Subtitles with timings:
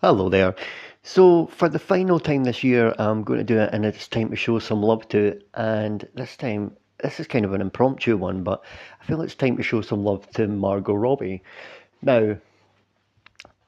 [0.00, 0.54] Hello there.
[1.02, 4.30] So, for the final time this year, I'm going to do it, and it's time
[4.30, 5.48] to show some love to it.
[5.54, 8.62] And this time, this is kind of an impromptu one, but
[9.00, 11.42] I feel it's time to show some love to Margot Robbie.
[12.00, 12.36] Now,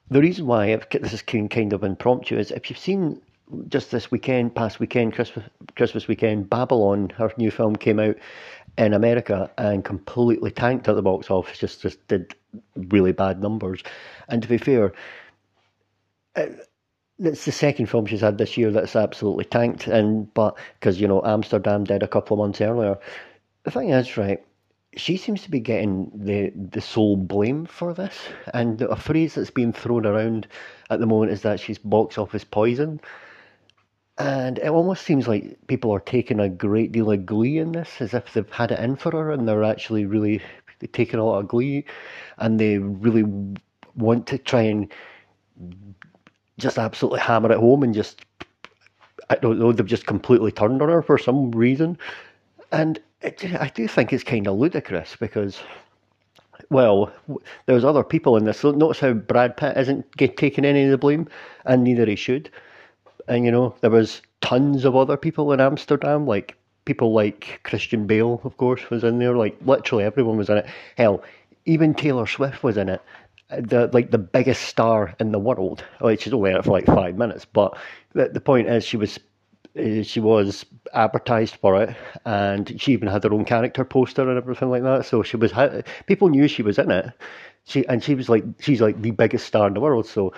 [0.08, 3.20] the reason why this is kind of impromptu is if you've seen
[3.66, 8.14] just this weekend, past weekend, Christmas, Christmas weekend, Babylon, her new film came out
[8.78, 11.58] in America and completely tanked at the box office.
[11.58, 12.36] Just just did
[12.76, 13.82] really bad numbers.
[14.28, 14.92] And to be fair,
[16.36, 16.46] Uh,
[17.18, 21.06] it's the second film she's had this year that's absolutely tanked, and but because you
[21.06, 22.98] know Amsterdam did a couple of months earlier.
[23.64, 24.42] The thing is, right,
[24.96, 28.16] she seems to be getting the the sole blame for this,
[28.54, 30.48] and a phrase that's being thrown around
[30.88, 33.00] at the moment is that she's box office poison.
[34.18, 38.00] And it almost seems like people are taking a great deal of glee in this,
[38.00, 40.42] as if they've had it in for her, and they're actually really
[40.92, 41.84] taking a lot of glee,
[42.38, 43.24] and they really
[43.94, 44.92] want to try and
[46.60, 48.24] just absolutely hammer it home and just
[49.28, 51.98] I don't know they've just completely turned on her for some reason,
[52.72, 55.60] and it, I do think it's kind of ludicrous because.
[56.68, 57.12] Well,
[57.66, 58.62] there's other people in this.
[58.62, 61.26] Notice how Brad Pitt isn't get, taking any of the blame,
[61.64, 62.48] and neither he should.
[63.26, 68.06] And you know, there was tons of other people in Amsterdam, like people like Christian
[68.06, 69.34] Bale, of course, was in there.
[69.34, 70.66] Like literally everyone was in it.
[70.96, 71.24] Hell,
[71.64, 73.02] even Taylor Swift was in it
[73.50, 75.84] the like the biggest star in the world.
[76.00, 77.76] Well, she's only in it for like five minutes, but
[78.12, 79.18] the, the point is she was
[79.78, 84.36] uh, she was advertised for it, and she even had her own character poster and
[84.38, 85.06] everything like that.
[85.06, 85.52] So she was
[86.06, 87.12] people knew she was in it.
[87.64, 90.06] She and she was like she's like the biggest star in the world.
[90.06, 90.32] So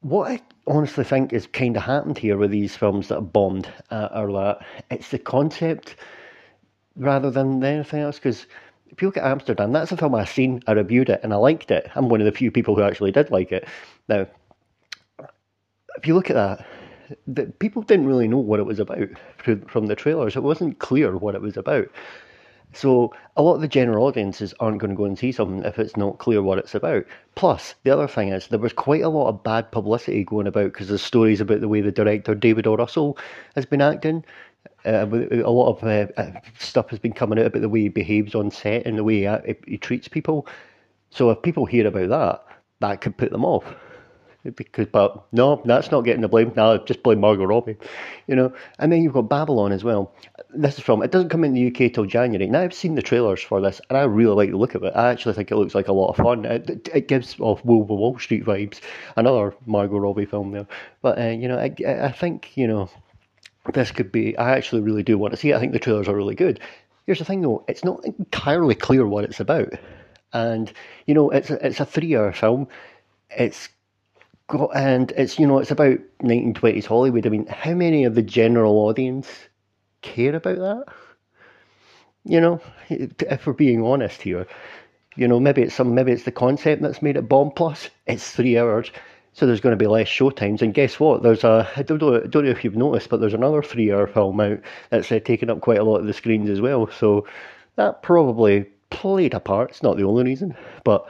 [0.00, 3.68] what I honestly think is kind of happened here with these films that have bombed
[3.90, 5.96] uh, are that it's the concept
[6.96, 8.46] rather than anything else because
[8.92, 11.36] if you look at Amsterdam, that's a film I've seen, I reviewed it, and I
[11.36, 11.90] liked it.
[11.94, 13.66] I'm one of the few people who actually did like it.
[14.08, 14.26] Now,
[15.96, 16.66] if you look at that,
[17.26, 19.08] the, people didn't really know what it was about
[19.68, 20.36] from the trailers.
[20.36, 21.88] It wasn't clear what it was about.
[22.74, 25.78] So a lot of the general audiences aren't going to go and see something if
[25.78, 27.04] it's not clear what it's about.
[27.34, 30.72] Plus, the other thing is there was quite a lot of bad publicity going about
[30.72, 32.76] because there's stories about the way the director David O.
[32.76, 33.18] Russell
[33.54, 34.24] has been acting.
[34.84, 37.88] Uh, a lot of uh, uh, stuff has been coming out about the way he
[37.88, 40.46] behaves on set and the way he, he treats people.
[41.10, 43.64] So if people hear about that, that could put them off.
[44.56, 46.52] Because, but no, that's not getting the blame.
[46.56, 47.76] No, just blame Margot Robbie,
[48.26, 48.52] you know.
[48.80, 50.12] And then you've got Babylon as well.
[50.52, 51.00] This is from.
[51.00, 52.50] It doesn't come in the UK till January.
[52.50, 54.94] Now I've seen the trailers for this, and I really like the look of it.
[54.96, 56.44] I actually think it looks like a lot of fun.
[56.44, 58.80] It, it gives off Wolf of Wall Street vibes.
[59.16, 60.66] Another Margot Robbie film there.
[61.02, 62.90] But uh, you know, I, I think you know
[63.70, 64.36] this could be.
[64.36, 65.56] I actually really do want to see it.
[65.56, 66.60] I think the trailers are really good.
[67.06, 69.72] Here's the thing, though: it's not entirely clear what it's about,
[70.32, 70.72] and
[71.06, 72.68] you know, it's a, it's a three-hour film.
[73.30, 73.68] It's
[74.48, 77.26] got and it's you know, it's about 1920s Hollywood.
[77.26, 79.28] I mean, how many of the general audience
[80.02, 80.84] care about that?
[82.24, 84.46] You know, if we're being honest here,
[85.16, 87.50] you know, maybe it's some, maybe it's the concept that's made it bomb.
[87.50, 88.90] Plus, it's three hours
[89.34, 90.62] so there's going to be less show times.
[90.62, 91.22] And guess what?
[91.22, 94.06] There's a I don't know, I don't know if you've noticed, but there's another three-hour
[94.08, 94.60] film out
[94.90, 96.90] that's uh, taking up quite a lot of the screens as well.
[96.90, 97.26] So
[97.76, 99.70] that probably played a part.
[99.70, 100.54] It's not the only reason,
[100.84, 101.08] but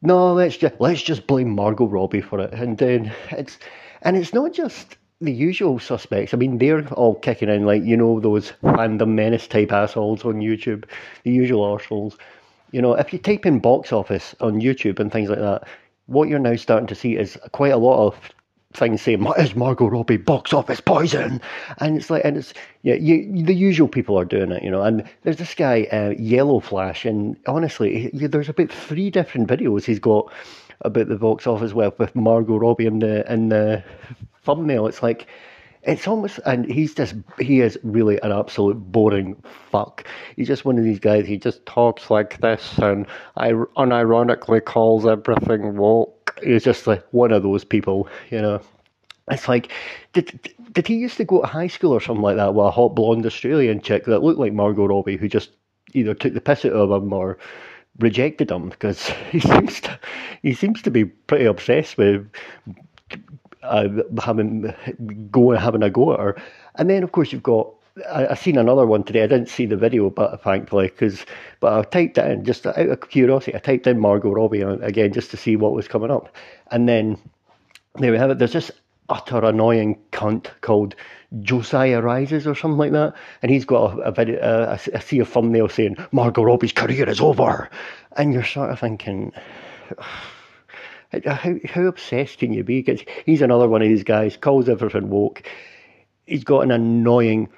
[0.00, 2.52] no, let's just let's just blame Margot Robbie for it.
[2.52, 3.58] And then it's
[4.02, 6.32] and it's not just the usual suspects.
[6.32, 10.34] I mean, they're all kicking in like you know those fandom menace type assholes on
[10.36, 10.84] YouTube,
[11.24, 12.16] the usual arseholes.
[12.70, 15.66] You know, if you type in box office on YouTube and things like that,
[16.08, 18.18] what you're now starting to see is quite a lot of
[18.72, 21.40] things saying, "Is Margot Robbie box office poison?"
[21.78, 24.82] And it's like, and it's yeah, you, the usual people are doing it, you know.
[24.82, 29.84] And there's this guy, uh, Yellow Flash, and honestly, he, there's about three different videos
[29.84, 30.32] he's got
[30.82, 33.84] about the box office well with Margot Robbie in the in the
[34.44, 34.86] thumbnail.
[34.86, 35.26] It's like
[35.82, 40.06] it's almost, and he's just, he is really an absolute boring fuck.
[40.36, 43.06] He's just one of these guys, he just talks like this and
[43.36, 46.38] I unironically calls everything woke.
[46.42, 48.60] He's just like one of those people, you know.
[49.30, 49.70] It's like,
[50.12, 52.70] did did he used to go to high school or something like that with a
[52.70, 55.50] hot blonde Australian chick that looked like Margot Robbie who just
[55.92, 57.38] either took the piss out of him or
[57.98, 59.98] rejected him because he seems to
[60.42, 62.30] he seems to be pretty obsessed with
[63.62, 63.88] uh,
[64.22, 64.74] having
[65.30, 66.42] go having a go at her.
[66.76, 67.72] And then of course you've got
[68.10, 69.22] I, I seen another one today.
[69.22, 71.24] I didn't see the video, but thankfully, because
[71.60, 73.54] but I typed in just out of curiosity.
[73.54, 76.34] I typed in Margot Robbie again just to see what was coming up,
[76.70, 77.18] and then
[77.96, 78.38] there we have it.
[78.38, 78.70] There's this
[79.08, 80.94] utter annoying cunt called
[81.40, 84.68] Josiah Rises or something like that, and he's got a, a video.
[84.70, 87.68] I see a thumbnail saying Margot Robbie's career is over,
[88.16, 89.32] and you're sort of thinking.
[91.12, 92.80] Uh, how, how obsessed can you be?
[92.82, 95.42] Because he's another one of these guys, calls everything woke.
[96.26, 97.48] He's got an annoying,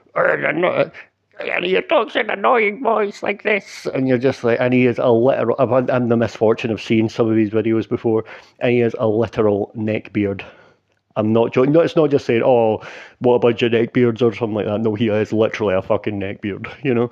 [1.40, 4.98] and he talks in annoying voice like this, and you're just like, and he is
[4.98, 5.56] a literal.
[5.58, 8.24] I've had the misfortune of seeing some of these videos before,
[8.60, 10.44] and he is a literal neck beard.
[11.16, 11.72] I'm not joking.
[11.72, 12.82] No, it's not just saying, "Oh,
[13.18, 14.80] what about your neck beards" or something like that.
[14.80, 16.68] No, he is literally a fucking neck beard.
[16.82, 17.10] You know,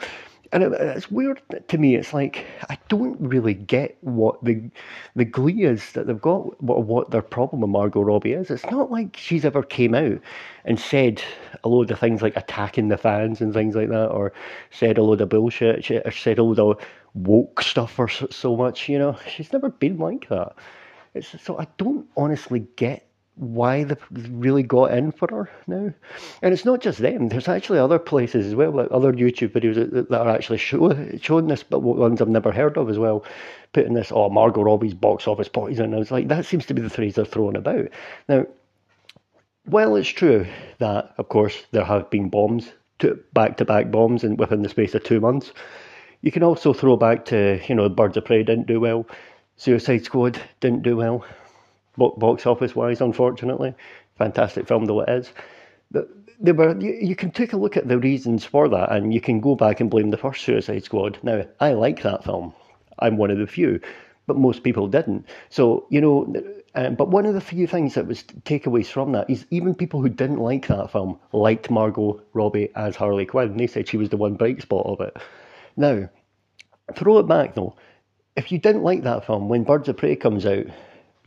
[0.53, 1.95] and it, it's weird to me.
[1.97, 4.62] It's like I don't really get what the
[5.17, 8.50] the glee is that they've got, what, what their problem with Margot Robbie is.
[8.50, 10.21] It's not like she's ever came out
[10.65, 11.23] and said
[11.65, 14.33] a load of things like attacking the fans and things like that, or
[14.71, 16.81] said a load of bullshit, or said a load of
[17.15, 18.89] woke stuff or so, so much.
[18.89, 20.55] You know, she's never been like that.
[21.15, 23.07] It's so I don't honestly get
[23.38, 25.93] why they've really got in for her now.
[26.43, 27.29] And it's not just them.
[27.29, 31.46] There's actually other places as well, like other YouTube videos that, are actually show, showing
[31.46, 33.25] this, but ones I've never heard of as well,
[33.73, 35.87] putting this, oh, Margot Robbie's box office poison.
[35.87, 37.88] And I was like, that seems to be the phrase they're throwing about.
[38.29, 38.46] Now,
[39.67, 40.46] while it's true
[40.79, 42.73] that, of course, there have been bombs,
[43.32, 45.52] back-to-back bombs and within the space of two months,
[46.23, 49.06] you can also throw back to, you know, Birds of Prey didn't do well,
[49.56, 51.25] Suicide Squad didn't do well,
[51.99, 53.75] box office wise, unfortunately.
[54.17, 55.33] Fantastic film though it is.
[55.91, 56.09] But
[56.41, 59.21] they were, you, you, can take a look at the reasons for that and you
[59.21, 61.19] can go back and blame the first Suicide Squad.
[61.23, 62.55] Now, I like that film.
[62.99, 63.81] I'm one of the few,
[64.27, 65.27] but most people didn't.
[65.50, 66.33] So, you know,
[66.75, 70.09] but one of the few things that was takeaways from that is even people who
[70.09, 73.56] didn't like that film liked Margot Robbie as Harley Quinn.
[73.56, 75.17] They said she was the one bright spot of it.
[75.77, 76.09] Now,
[76.94, 77.77] throw it back though.
[78.37, 80.67] If you didn't like that film, when Birds of Prey comes out,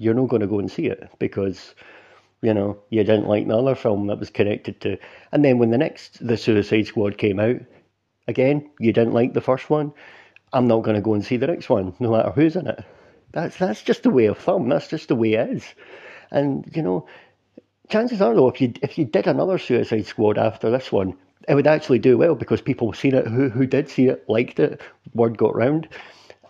[0.01, 1.75] you're not going to go and see it because
[2.41, 4.97] you know you didn't like the other film that was connected to.
[5.31, 7.57] And then when the next The Suicide Squad came out,
[8.27, 9.93] again you didn't like the first one.
[10.53, 12.83] I'm not going to go and see the next one, no matter who's in it.
[13.31, 14.67] That's that's just the way of thumb.
[14.69, 15.65] That's just the way it is.
[16.31, 17.07] And you know,
[17.89, 21.15] chances are though, if you if you did another Suicide Squad after this one,
[21.47, 24.59] it would actually do well because people seen it who who did see it liked
[24.59, 24.81] it.
[25.13, 25.87] Word got round.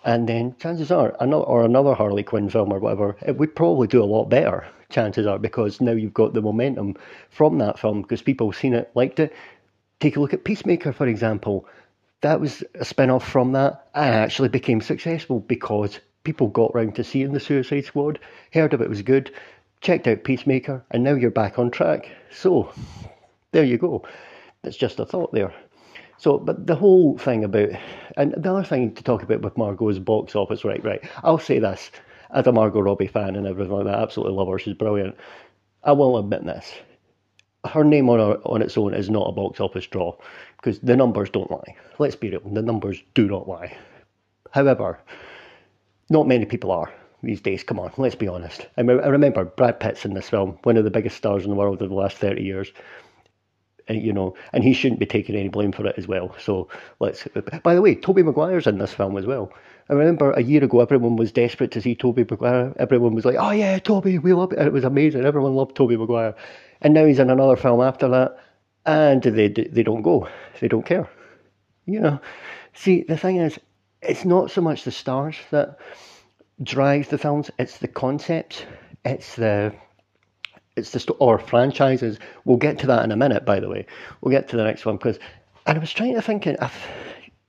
[0.03, 3.87] And then chances are, another, or another Harley Quinn film or whatever, it would probably
[3.87, 4.65] do a lot better.
[4.89, 6.95] Chances are, because now you've got the momentum
[7.29, 9.33] from that film because people have seen it, liked it.
[9.99, 11.67] Take a look at Peacemaker, for example.
[12.21, 16.95] That was a spin off from that and actually became successful because people got round
[16.95, 18.19] to seeing the Suicide Squad,
[18.53, 19.31] heard of it was good,
[19.81, 22.09] checked out Peacemaker, and now you're back on track.
[22.31, 22.73] So,
[23.51, 24.03] there you go.
[24.61, 25.53] That's just a thought there.
[26.21, 27.69] So, but the whole thing about,
[28.15, 31.01] and the other thing to talk about with Margot's box office, right, right.
[31.23, 31.89] I'll say this
[32.29, 34.59] as a Margot Robbie fan and everything like that, I absolutely love her.
[34.59, 35.15] She's brilliant.
[35.83, 36.73] I will admit this.
[37.65, 40.15] Her name on her, on its own is not a box office draw
[40.57, 41.75] because the numbers don't lie.
[41.97, 43.75] Let's be real, the numbers do not lie.
[44.51, 44.99] However,
[46.11, 46.93] not many people are
[47.23, 47.63] these days.
[47.63, 48.67] Come on, let's be honest.
[48.77, 51.81] I, remember Brad Pitt's in this film, one of the biggest stars in the world
[51.81, 52.71] of the last 30 years
[53.89, 56.35] you know, and he shouldn't be taking any blame for it as well.
[56.39, 56.67] So
[56.99, 57.27] let's.
[57.63, 59.51] By the way, Tobey Maguire's in this film as well.
[59.89, 62.73] I remember a year ago, everyone was desperate to see Tobey Maguire.
[62.77, 65.25] Everyone was like, "Oh yeah, Tobey, we love it," and it was amazing.
[65.25, 66.35] Everyone loved Tobey Maguire,
[66.81, 68.37] and now he's in another film after that,
[68.85, 70.27] and they they don't go,
[70.59, 71.09] they don't care.
[71.85, 72.21] You know,
[72.73, 73.59] see the thing is,
[74.01, 75.77] it's not so much the stars that
[76.63, 78.63] drive the films; it's the concepts,
[79.03, 79.73] it's the
[80.75, 82.19] it's the or franchises.
[82.45, 83.45] We'll get to that in a minute.
[83.45, 83.85] By the way,
[84.21, 85.19] we'll get to the next one because.
[85.67, 86.87] And I was trying to think if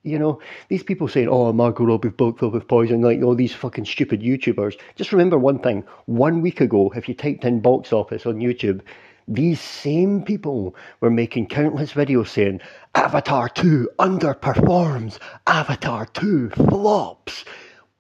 [0.03, 3.85] you know, these people saying, oh, Margot Robbie box office poison, like all these fucking
[3.85, 4.75] stupid YouTubers.
[4.97, 5.85] Just remember one thing.
[6.07, 8.81] One week ago, if you typed in box office on YouTube,
[9.29, 12.61] these same people were making countless videos saying,
[12.97, 17.45] Avatar 2 underperforms, Avatar 2 flops.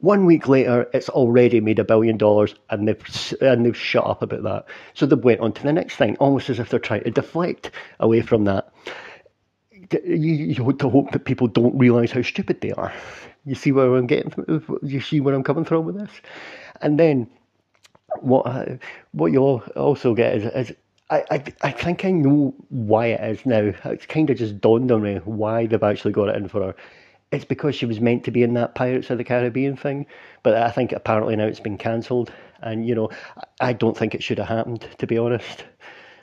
[0.02, 4.20] One week later, it's already made a billion dollars, and they've and they've shut up
[4.20, 4.64] about that.
[4.94, 7.70] So they went on to the next thing, almost as if they're trying to deflect
[8.00, 8.72] away from that.
[10.04, 12.92] You, you hope that people don't realise how stupid they are.
[13.46, 14.32] You see where I'm getting?
[14.82, 16.10] You see where I'm coming from with this?
[16.80, 17.30] And then
[18.22, 18.80] what
[19.12, 20.76] what you'll also get is, is
[21.10, 23.72] I, I, I think I know why it is now.
[23.84, 26.74] It's kind of just dawned on me why they've actually got it in for her
[27.32, 30.06] it's because she was meant to be in that Pirates of the Caribbean thing,
[30.42, 32.30] but I think apparently now it's been cancelled.
[32.60, 33.10] And you know,
[33.60, 35.64] I don't think it should have happened, to be honest.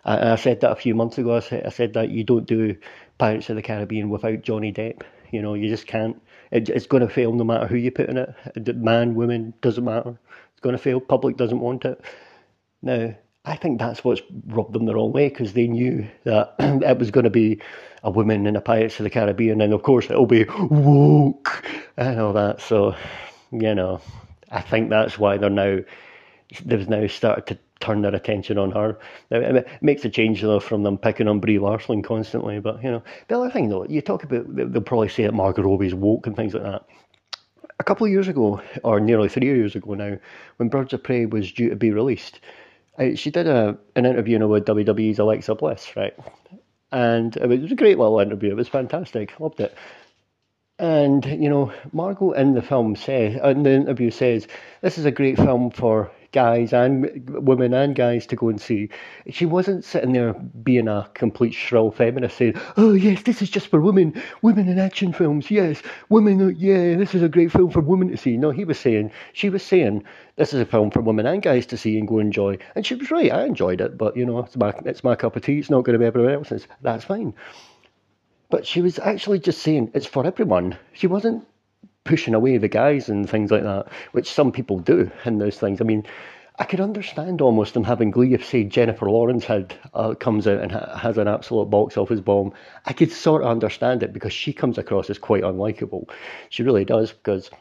[0.06, 1.36] I, I said that a few months ago.
[1.36, 2.78] I said, I said that you don't do
[3.18, 5.02] Pirates of the Caribbean without Johnny Depp.
[5.32, 6.22] You know, you just can't.
[6.52, 8.76] It, it's going to fail no matter who you put in it.
[8.78, 10.18] Man, woman, doesn't matter.
[10.52, 11.00] It's going to fail.
[11.00, 12.02] Public doesn't want it.
[12.82, 13.16] Now,
[13.50, 17.10] I think that's what's rubbed them the wrong way because they knew that it was
[17.10, 17.60] going to be
[18.04, 21.66] a woman in a Pirates of the Caribbean, and of course it'll be woke
[21.98, 22.62] and all that.
[22.62, 22.96] So,
[23.52, 24.02] you know,
[24.52, 25.80] I think that's why they're now
[26.64, 29.00] they've now started to turn their attention on her.
[29.32, 32.60] Now, it makes a change though from them picking on Brie Larson constantly.
[32.60, 35.64] But you know, the other thing though, you talk about they'll probably say that Margot
[35.64, 36.86] Robbie's woke and things like that.
[37.80, 40.20] A couple of years ago, or nearly three years ago now,
[40.58, 42.42] when Birds of Prey was due to be released,
[43.16, 46.14] she did a an interview you know, with WWE's Alexa Bliss, right?
[46.92, 48.52] And it was a great little interview.
[48.52, 49.40] It was fantastic.
[49.40, 49.76] Loved it.
[50.80, 54.48] And you know, Margot in the film says, in the interview says,
[54.82, 58.90] this is a great film for guys and women and guys to go and see.
[59.30, 63.68] She wasn't sitting there being a complete shrill feminist saying, "Oh yes, this is just
[63.68, 65.50] for women, women in action films.
[65.52, 66.42] Yes, women.
[66.42, 69.12] Uh, yeah, this is a great film for women to see." No, he was saying,
[69.34, 70.04] she was saying,
[70.40, 72.58] this is a film for women and guys to see and go enjoy.
[72.74, 73.32] And she was right.
[73.32, 75.60] I enjoyed it, but you know, it's my it's my cup of tea.
[75.60, 76.66] It's not going to be everyone else's.
[76.82, 77.34] That's fine.
[78.50, 80.78] But she was actually just saying it's for everyone.
[80.94, 81.46] She wasn't
[82.10, 85.80] pushing away the guys and things like that, which some people do in those things.
[85.80, 86.08] I mean,
[86.58, 90.60] I could understand almost them having glee if, say, Jennifer Lawrence had uh, comes out
[90.60, 92.52] and ha- has an absolute box office bomb.
[92.88, 96.10] I could sort of understand it because she comes across as quite unlikable.
[96.50, 97.52] She really does because.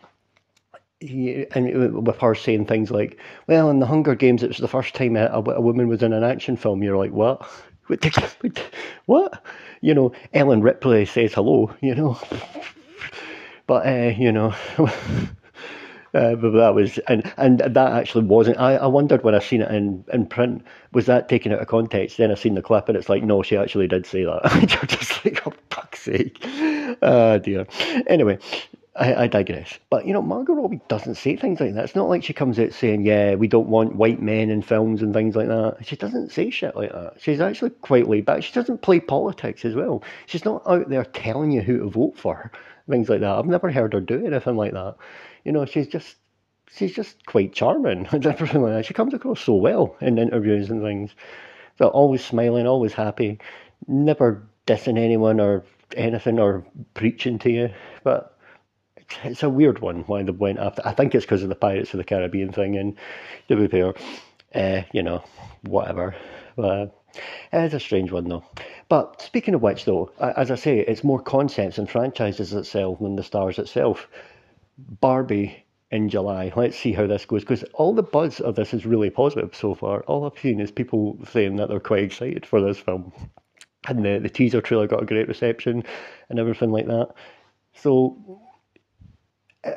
[1.00, 4.67] He, and with her saying things like, "Well, in the Hunger Games, it was the
[4.67, 7.49] first time a, a woman was in an action film." You're like, "What?
[9.07, 9.45] what?"
[9.81, 11.73] You know, Ellen Ripley says hello.
[11.81, 12.19] You know,
[13.69, 18.59] but uh, you know, uh, but that was and and that actually wasn't.
[18.59, 21.69] I, I wondered when I seen it in, in print, was that taken out of
[21.69, 22.17] context?
[22.17, 24.43] Then I seen the clip and it's like, no, she actually did say that.
[24.71, 26.39] You're just like, oh fuck's sake,
[27.03, 27.69] oh dear.
[28.09, 28.41] Anyway.
[28.99, 29.78] I, I, digress.
[29.90, 31.85] But you know, Margot Robbie doesn't say things like that.
[31.85, 35.02] It's not like she comes out saying, "Yeah, we don't want white men in films
[35.02, 37.14] and things like that." She doesn't say shit like that.
[37.19, 38.43] She's actually quite laid back.
[38.43, 40.02] She doesn't play politics as well.
[40.26, 42.50] She's not out there telling you who to vote for
[42.90, 43.38] things like that.
[43.38, 44.97] I've never heard her do anything like that.
[45.45, 46.17] You know, she's just
[46.71, 48.87] she's just quite charming and everything like that.
[48.87, 51.14] She comes across so well in interviews and things.
[51.78, 53.38] So always smiling, always happy,
[53.87, 55.64] never dissing anyone or
[55.97, 57.71] anything or preaching to you.
[58.02, 58.37] But
[59.25, 60.83] it's a weird one why they went after.
[60.85, 62.97] I think it's because of the Pirates of the Caribbean thing, and
[63.49, 63.95] to be fair,
[64.55, 65.23] uh, you know,
[65.62, 66.15] whatever.
[66.57, 66.99] But
[67.53, 68.45] it's a strange one though.
[68.88, 73.17] But speaking of which, though, as I say, it's more concepts and franchises itself than
[73.17, 74.09] the stars itself.
[74.79, 76.53] Barbie in July.
[76.55, 79.75] Let's see how this goes because all the buzz of this is really positive so
[79.75, 80.00] far.
[80.03, 83.12] All I've seen is people saying that they're quite excited for this film.
[83.87, 85.85] And the, the teaser trailer got a great reception
[86.29, 87.15] and everything like that.
[87.75, 88.41] So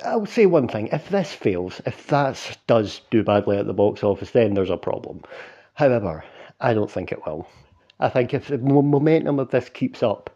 [0.04, 4.04] I'll say one thing if this fails, if that does do badly at the box
[4.04, 5.22] office, then there's a problem.
[5.74, 6.24] However,
[6.60, 7.48] I don't think it will.
[8.00, 10.30] I think if the momentum of this keeps up,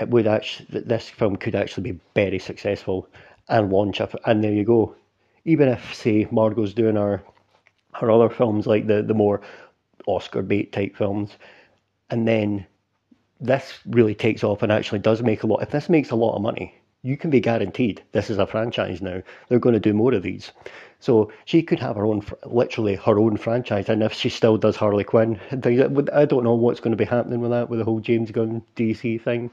[0.00, 3.08] it would actually this film could actually be very successful
[3.48, 4.14] and launch up.
[4.24, 4.94] And there you go.
[5.44, 7.22] Even if say Margot's doing her
[7.94, 9.40] her other films like the the more
[10.06, 11.36] Oscar bait type films,
[12.10, 12.66] and then
[13.40, 15.62] this really takes off and actually does make a lot.
[15.62, 19.00] If this makes a lot of money, you can be guaranteed this is a franchise
[19.00, 19.22] now.
[19.48, 20.52] They're going to do more of these.
[21.00, 23.88] So she could have her own, literally her own franchise.
[23.88, 27.40] And if she still does Harley Quinn I don't know what's going to be happening
[27.40, 29.50] with that, with the whole James Gunn DC thing.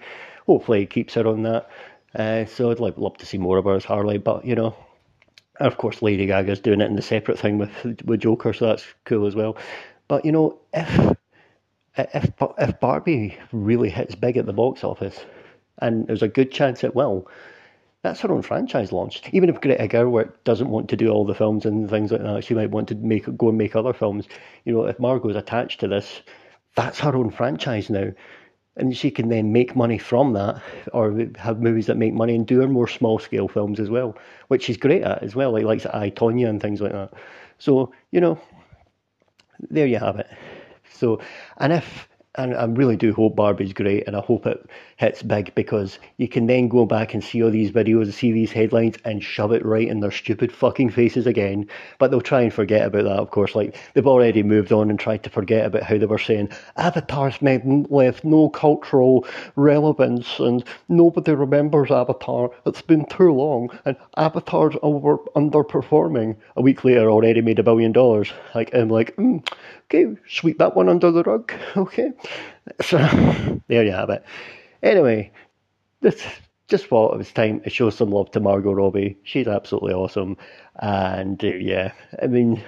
[0.47, 1.69] Hopefully, it keeps her on that.
[2.15, 4.17] Uh, so I'd like, love to see more of her as Harley.
[4.17, 4.75] But you know,
[5.59, 7.71] of course, Lady Gaga's doing it in the separate thing with
[8.05, 9.57] with Joker, so that's cool as well.
[10.07, 11.17] But you know, if
[11.97, 15.19] if if Barbie really hits big at the box office,
[15.79, 17.27] and there's a good chance it will,
[18.05, 19.21] that's her own franchise launch.
[19.31, 22.43] Even if Greta Gerwig doesn't want to do all the films and things like that,
[22.43, 24.27] she might want to make go and make other films.
[24.63, 26.21] You know, if Margot's attached to this,
[26.75, 28.11] that's her own franchise now.
[28.77, 30.61] And she can then make money from that,
[30.93, 34.17] or have movies that make money and do her more small scale films as well,
[34.49, 37.13] which she's great at as well, like likes I Tonya and things like that.
[37.57, 38.39] So you know,
[39.69, 40.27] there you have it.
[40.91, 41.21] So,
[41.57, 45.53] and if and I really do hope Barbie's great, and I hope it hits big
[45.55, 49.23] because you can then go back and see all these videos, see these headlines, and
[49.23, 51.67] shove it right in their stupid fucking faces again.
[51.99, 53.55] But they'll try and forget about that, of course.
[53.55, 57.41] Like they've already moved on and tried to forget about how they were saying Avatar's
[57.41, 59.25] left no cultural
[59.55, 62.51] relevance, and nobody remembers Avatar.
[62.65, 66.35] It's been too long, and Avatar's over underperforming.
[66.55, 68.31] A week later, already made a billion dollars.
[68.53, 69.15] Like I'm like.
[69.15, 69.45] Mm,
[69.85, 71.53] Okay, sweep that one under the rug.
[71.77, 72.11] Okay,
[72.81, 72.97] so
[73.67, 74.23] there you have it.
[74.81, 75.31] Anyway,
[76.01, 76.23] this
[76.67, 79.17] just thought it was time to show some love to Margot Robbie.
[79.23, 80.37] She's absolutely awesome,
[80.79, 82.63] and uh, yeah, I mean,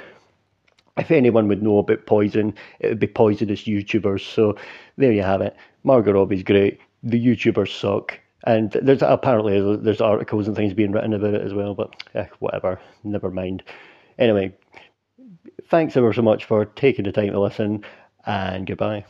[0.98, 4.22] if anyone would know about poison, it would be poisonous YouTubers.
[4.22, 4.56] So
[4.98, 5.56] there you have it.
[5.84, 6.80] Margot Robbie's great.
[7.04, 8.20] The YouTubers suck.
[8.46, 12.28] And there's apparently there's articles and things being written about it as well, but eh,
[12.40, 13.64] whatever, never mind.
[14.20, 14.56] Anyway,
[15.70, 17.84] thanks ever so much for taking the time to listen,
[18.26, 19.06] and goodbye.